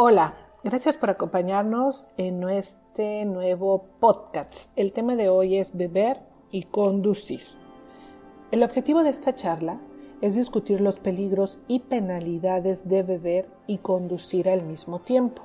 [0.00, 4.70] Hola, gracias por acompañarnos en este nuevo podcast.
[4.76, 6.20] El tema de hoy es beber
[6.52, 7.40] y conducir.
[8.52, 9.80] El objetivo de esta charla
[10.20, 15.42] es discutir los peligros y penalidades de beber y conducir al mismo tiempo.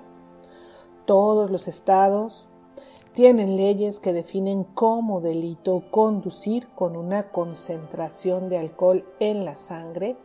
[1.05, 2.47] Todos los estados
[3.11, 10.15] tienen leyes que definen como delito conducir con una concentración de alcohol en la sangre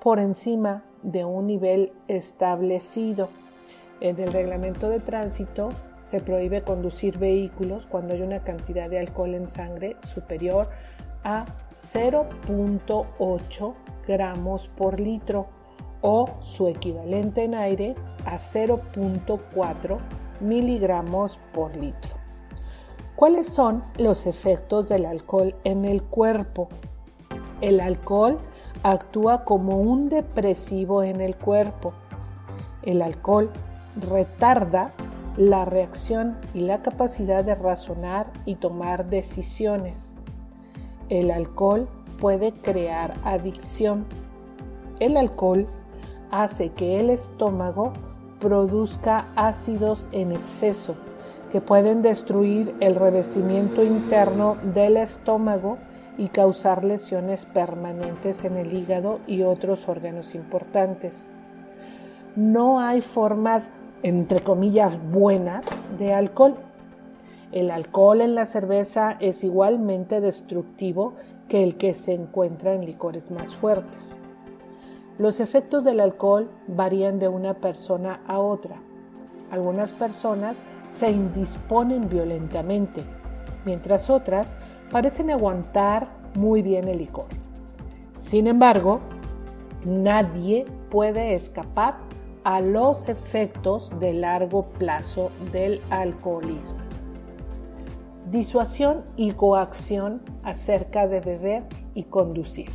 [0.00, 3.28] por encima de un nivel establecido
[4.00, 5.70] en el reglamento de tránsito
[6.02, 10.68] se prohíbe conducir vehículos cuando hay una cantidad de alcohol en sangre superior
[11.24, 11.46] a
[11.76, 13.74] 0.8
[14.06, 15.48] gramos por litro
[16.00, 19.98] o su equivalente en aire a 0.4
[20.40, 22.14] miligramos por litro.
[23.16, 26.68] ¿Cuáles son los efectos del alcohol en el cuerpo?
[27.60, 28.38] El alcohol
[28.82, 31.94] actúa como un depresivo en el cuerpo.
[32.82, 33.50] El alcohol
[33.96, 34.92] retarda
[35.36, 40.14] la reacción y la capacidad de razonar y tomar decisiones.
[41.08, 44.06] El alcohol puede crear adicción.
[44.98, 45.66] El alcohol
[46.30, 47.92] hace que el estómago
[48.40, 50.96] produzca ácidos en exceso
[51.50, 55.78] que pueden destruir el revestimiento interno del estómago
[56.18, 61.28] y causar lesiones permanentes en el hígado y otros órganos importantes.
[62.34, 63.70] No hay formas
[64.02, 65.66] entre comillas, buenas
[65.98, 66.54] de alcohol.
[67.52, 71.14] El alcohol en la cerveza es igualmente destructivo
[71.48, 74.18] que el que se encuentra en licores más fuertes.
[75.18, 78.76] Los efectos del alcohol varían de una persona a otra.
[79.50, 80.58] Algunas personas
[80.90, 83.04] se indisponen violentamente,
[83.64, 84.52] mientras otras
[84.90, 87.26] parecen aguantar muy bien el licor.
[88.16, 89.00] Sin embargo,
[89.84, 92.05] nadie puede escapar
[92.46, 96.78] a los efectos de largo plazo del alcoholismo.
[98.30, 101.64] Disuasión y coacción acerca de beber
[101.94, 102.70] y conducir.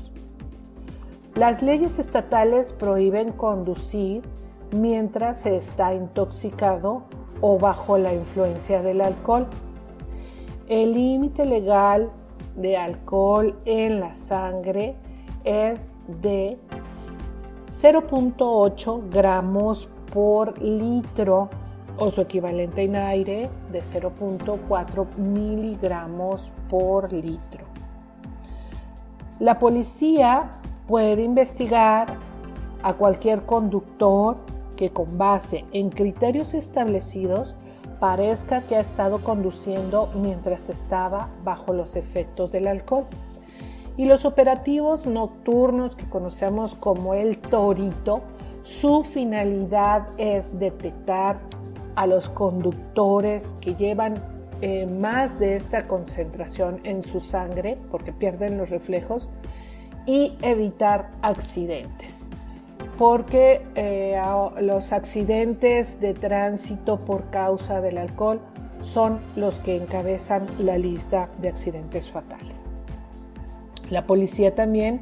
[1.35, 4.23] Las leyes estatales prohíben conducir
[4.75, 7.03] mientras se está intoxicado
[7.39, 9.47] o bajo la influencia del alcohol.
[10.67, 12.11] El límite legal
[12.57, 14.97] de alcohol en la sangre
[15.45, 16.59] es de
[17.71, 21.49] 0.8 gramos por litro
[21.97, 27.63] o su equivalente en aire de 0.4 miligramos por litro.
[29.39, 30.51] La policía
[30.85, 32.17] puede investigar
[32.83, 34.35] a cualquier conductor
[34.75, 37.55] que con base en criterios establecidos
[38.01, 43.05] parezca que ha estado conduciendo mientras estaba bajo los efectos del alcohol.
[44.01, 48.21] Y los operativos nocturnos que conocemos como el torito,
[48.63, 51.37] su finalidad es detectar
[51.93, 54.15] a los conductores que llevan
[54.61, 59.29] eh, más de esta concentración en su sangre porque pierden los reflejos
[60.07, 62.25] y evitar accidentes.
[62.97, 64.19] Porque eh,
[64.61, 68.41] los accidentes de tránsito por causa del alcohol
[68.81, 72.70] son los que encabezan la lista de accidentes fatales.
[73.91, 75.01] La policía también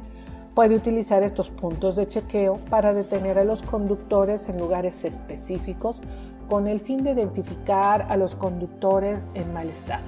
[0.56, 6.00] puede utilizar estos puntos de chequeo para detener a los conductores en lugares específicos
[6.48, 10.02] con el fin de identificar a los conductores en mal estado.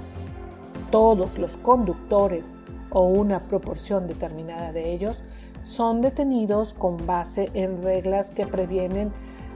[0.91, 2.53] Todos los conductores
[2.91, 5.23] o una proporción determinada de ellos
[5.63, 9.13] son detenidos con base en reglas que previenen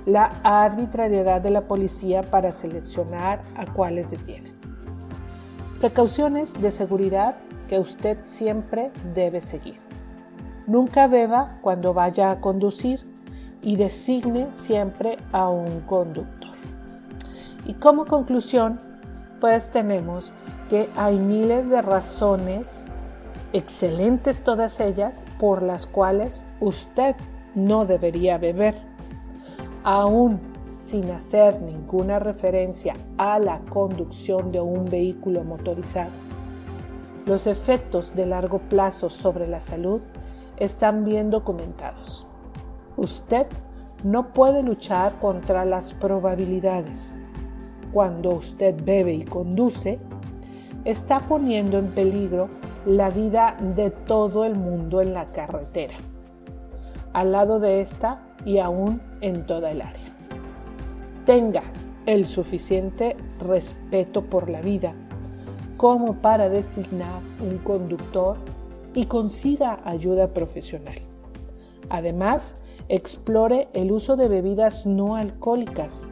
[0.06, 4.54] la arbitrariedad de la policía para seleccionar a cuáles detienen.
[5.80, 7.34] Precauciones de seguridad
[7.66, 9.80] que usted siempre debe seguir.
[10.66, 13.00] Nunca beba cuando vaya a conducir
[13.62, 16.50] y designe siempre a un conductor.
[17.64, 18.80] Y como conclusión,
[19.40, 20.32] pues tenemos
[20.68, 22.86] que hay miles de razones,
[23.52, 27.16] excelentes todas ellas, por las cuales usted
[27.54, 28.74] no debería beber,
[29.84, 36.10] aún sin hacer ninguna referencia a la conducción de un vehículo motorizado
[37.26, 40.00] los efectos de largo plazo sobre la salud
[40.56, 42.26] están bien documentados.
[42.96, 43.46] Usted
[44.04, 47.12] no puede luchar contra las probabilidades.
[47.92, 49.98] Cuando usted bebe y conduce,
[50.84, 52.48] está poniendo en peligro
[52.86, 55.94] la vida de todo el mundo en la carretera,
[57.12, 60.14] al lado de esta y aún en toda el área.
[61.24, 61.62] Tenga
[62.06, 64.94] el suficiente respeto por la vida
[65.76, 68.36] como para designar un conductor
[68.94, 70.98] y consiga ayuda profesional.
[71.90, 72.56] Además,
[72.88, 76.08] explore el uso de bebidas no alcohólicas.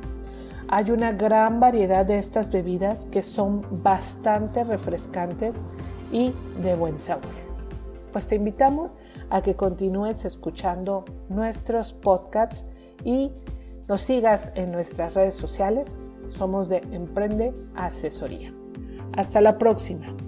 [0.69, 5.57] Hay una gran variedad de estas bebidas que son bastante refrescantes
[6.13, 6.33] y
[6.63, 7.45] de buen sabor.
[8.13, 8.95] Pues te invitamos
[9.31, 12.65] a que continúes escuchando nuestros podcasts
[13.05, 13.33] y
[13.89, 15.97] nos sigas en nuestras redes sociales.
[16.29, 18.64] Somos de Emprende Asesoría.
[19.17, 20.24] Hasta la próxima.